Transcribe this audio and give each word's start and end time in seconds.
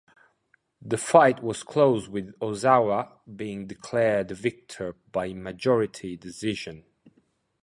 The 0.81 0.97
fight 0.97 1.43
was 1.43 1.61
close 1.61 2.09
with 2.09 2.33
Ozawa 2.39 3.19
being 3.35 3.67
declared 3.67 4.29
the 4.29 4.33
victor 4.33 4.95
by 5.11 5.31
majority 5.33 6.17
decision. 6.17 6.85